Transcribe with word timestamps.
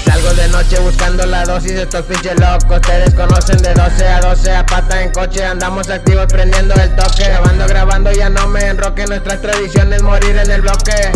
Salgo 0.00 0.32
de 0.34 0.48
noche 0.48 0.78
buscando 0.80 1.26
la 1.26 1.44
dosis, 1.44 1.72
estos 1.72 2.02
pinches 2.06 2.38
locos 2.40 2.80
Te 2.80 2.98
desconocen 2.98 3.58
de 3.58 3.74
12 3.74 4.08
a 4.08 4.20
12 4.20 4.52
a 4.52 4.66
pata 4.66 5.02
en 5.02 5.12
coche 5.12 5.44
Andamos 5.44 5.88
activos 5.90 6.26
prendiendo 6.26 6.74
el 6.74 6.94
toque 6.96 7.24
Grabando, 7.24 7.66
grabando, 7.66 8.12
ya 8.12 8.28
no 8.28 8.46
me 8.48 8.66
enroque 8.68 9.06
Nuestras 9.06 9.40
tradiciones 9.40 10.02
morir 10.02 10.36
en 10.36 10.50
el 10.50 10.62
bloque. 10.62 11.12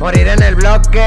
Morir 0.00 0.28
en 0.28 0.42
el 0.42 0.54
bloque 0.54 1.06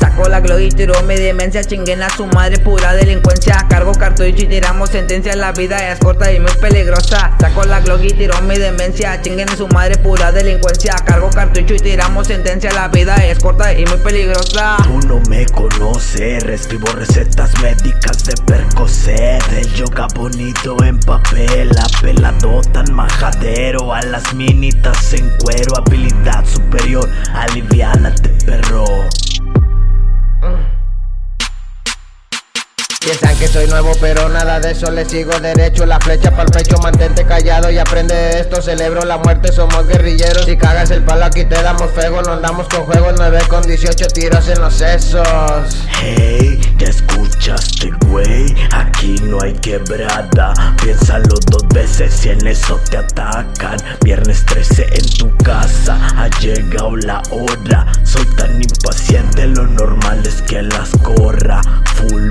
Saco 0.00 0.30
la 0.30 0.40
glow 0.40 0.58
y 0.58 0.70
tiro 0.70 0.94
mi 1.02 1.14
demencia, 1.14 1.62
chinguen 1.62 2.02
a 2.02 2.08
su 2.08 2.26
madre, 2.26 2.58
pura 2.58 2.94
delincuencia. 2.94 3.66
Cargo 3.68 3.92
cartucho 3.92 4.42
y 4.42 4.46
tiramos 4.46 4.88
sentencia, 4.88 5.36
la 5.36 5.52
vida 5.52 5.92
es 5.92 5.98
corta 5.98 6.32
y 6.32 6.40
muy 6.40 6.52
peligrosa. 6.52 7.36
Saco 7.38 7.64
la 7.64 7.80
glow 7.80 8.02
y 8.02 8.08
tiro 8.08 8.40
mi 8.42 8.56
demencia, 8.56 9.20
chinguen 9.20 9.50
a 9.50 9.56
su 9.56 9.68
madre, 9.68 9.98
pura 9.98 10.32
delincuencia. 10.32 10.94
Cargo 11.04 11.28
cartucho 11.28 11.74
y 11.74 11.80
tiramos 11.80 12.28
sentencia, 12.28 12.72
la 12.72 12.88
vida 12.88 13.14
es 13.16 13.38
corta 13.40 13.74
y 13.74 13.84
muy 13.84 13.98
peligrosa. 13.98 14.78
Tú 14.84 15.06
no 15.06 15.20
me 15.28 15.44
conoces, 15.46 16.44
escribo 16.44 16.86
recetas 16.92 17.52
médicas 17.60 18.24
de 18.24 18.34
Percocet. 18.46 19.42
El 19.52 19.70
yoga 19.74 20.08
bonito 20.14 20.82
en 20.82 20.98
papel, 21.00 21.70
apelado 21.78 22.62
tan 22.72 22.90
majadero. 22.94 23.92
A 23.92 24.00
las 24.02 24.32
minitas 24.32 25.12
en 25.12 25.28
cuero, 25.42 25.76
habilidad 25.76 26.42
superior, 26.46 27.06
aliviánate 27.34 28.39
Piensan 33.10 33.38
que 33.38 33.48
soy 33.48 33.66
nuevo 33.66 33.90
pero 34.00 34.28
nada 34.28 34.60
de 34.60 34.70
eso 34.70 34.88
le 34.92 35.04
sigo 35.04 35.32
derecho 35.40 35.84
La 35.84 35.98
flecha 35.98 36.30
pa'l 36.30 36.46
pecho, 36.46 36.78
mantente 36.78 37.24
callado 37.24 37.68
y 37.68 37.76
aprende 37.76 38.14
de 38.14 38.38
esto 38.38 38.62
Celebro 38.62 39.04
la 39.04 39.18
muerte, 39.18 39.50
somos 39.50 39.84
guerrilleros 39.88 40.44
Si 40.44 40.56
cagas 40.56 40.92
el 40.92 41.02
palo 41.02 41.24
aquí 41.24 41.44
te 41.44 41.60
damos 41.60 41.90
fuego 41.90 42.22
No 42.22 42.34
andamos 42.34 42.68
con 42.68 42.84
juegos, 42.84 43.14
9 43.16 43.40
con 43.48 43.62
18 43.62 44.06
tiros 44.14 44.48
en 44.48 44.60
los 44.60 44.74
sesos. 44.74 45.26
Hey, 46.00 46.60
ya 46.78 46.86
escuchaste 46.86 47.90
güey, 48.06 48.54
aquí 48.70 49.16
no 49.22 49.38
hay 49.42 49.54
quebrada 49.54 50.54
Piénsalo 50.80 51.34
dos 51.46 51.66
veces 51.74 52.12
si 52.14 52.30
en 52.30 52.46
eso 52.46 52.80
te 52.90 52.96
atacan. 52.96 53.76
Viernes 54.02 54.44
13 54.46 54.86
en 54.92 55.08
tu 55.18 55.36
casa, 55.38 55.98
ha 56.16 56.28
llegado 56.40 56.96
la 56.96 57.22
hora. 57.30 57.86
Soy 58.04 58.24
tan 58.36 58.54
impaciente, 58.54 59.46
lo 59.46 59.66
normal 59.66 60.22
es 60.26 60.42
que 60.42 60.62
las 60.62 60.90
corra. 61.02 61.60
Fulminé, 61.96 62.29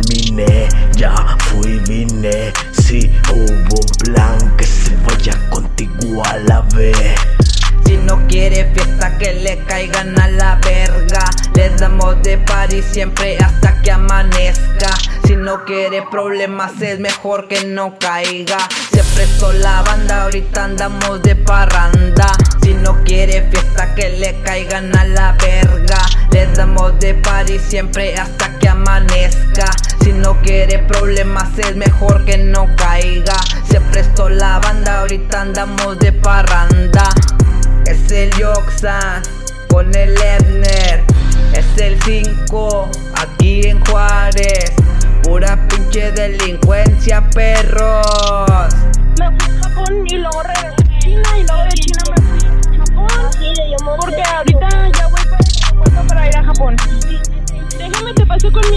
hubo 3.49 3.81
plan 4.03 4.55
que 4.57 4.65
se 4.65 4.95
vaya 4.97 5.33
contigo 5.49 6.23
a 6.25 6.37
la 6.37 6.61
vez. 6.75 7.15
Si 7.85 7.97
no 7.97 8.27
quiere 8.27 8.71
fiesta 8.73 9.17
que 9.17 9.33
le 9.33 9.57
caigan 9.65 10.19
a 10.19 10.27
la 10.27 10.55
verga. 10.63 11.25
Les 11.55 11.77
damos 11.77 12.21
de 12.23 12.37
party 12.37 12.81
siempre 12.81 13.37
hasta 13.37 13.81
que 13.81 13.91
amanezca. 13.91 14.93
Si 15.25 15.35
no 15.35 15.65
quiere 15.65 16.03
problemas 16.09 16.81
es 16.81 16.99
mejor 16.99 17.47
que 17.47 17.65
no 17.65 17.97
caiga. 17.97 18.57
Se 18.91 19.03
prestó 19.15 19.51
la 19.51 19.81
banda, 19.81 20.23
ahorita 20.23 20.65
andamos 20.65 21.21
de 21.23 21.35
parranda. 21.35 22.31
Si 22.61 22.73
no 22.73 23.03
quiere 23.03 23.49
fiesta 23.49 23.95
que 23.95 24.09
le 24.09 24.41
caigan 24.43 24.95
a 24.95 25.03
la 25.05 25.33
verga 25.33 25.78
Les 26.59 26.65
damos 26.65 26.99
de 26.99 27.13
party 27.13 27.57
siempre 27.57 28.15
hasta 28.15 28.59
que 28.59 28.67
amanezca 28.67 29.71
Si 30.03 30.11
no 30.11 30.41
quiere 30.41 30.79
problemas 30.79 31.57
es 31.57 31.73
mejor 31.77 32.25
que 32.25 32.37
no 32.37 32.67
caiga 32.75 33.37
Se 33.71 33.79
prestó 33.79 34.27
la 34.27 34.59
banda, 34.59 34.99
ahorita 34.99 35.39
andamos 35.39 35.97
de 35.99 36.11
parranda 36.11 37.09
es 37.85 38.11
el 38.11 38.29
Yoxan 38.37 39.23
con 39.69 39.95
el 39.95 40.15
Ebner. 40.21 41.03
Es 41.53 41.81
el 41.81 41.99
5 42.03 42.89
aquí 43.15 43.67
en 43.67 43.83
Juárez. 43.85 44.73
Pura 45.23 45.67
pinche 45.67 46.11
delincuencia, 46.11 47.27
perros. 47.29 48.18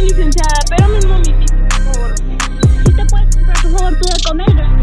Licenciada, 0.03 0.61
pero 0.69 0.89
mi 0.89 1.07
momitito, 1.07 1.55
por 1.57 1.95
favor. 1.95 2.15
Si 2.85 2.93
te 2.95 3.07
puedes 3.07 3.37
comprar, 3.37 3.63
por 3.63 3.73
favor, 3.73 3.99
tú 3.99 4.09
de 4.09 4.29
comer. 4.29 4.82